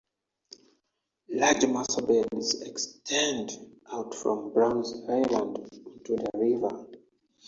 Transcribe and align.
Large 1.29 1.67
mussel 1.67 2.07
beds 2.07 2.59
extend 2.63 3.51
out 3.91 4.15
from 4.15 4.51
Browns 4.51 4.91
Island 5.07 5.59
into 5.85 6.15
the 6.15 6.31
river. 6.33 6.87